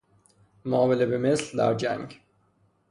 معامله 0.65 1.05
به 1.05 1.17
مثل 1.17 1.57
در 1.57 1.73
جنگ 1.73 2.19